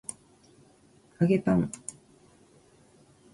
[1.19, 1.71] 揚げパン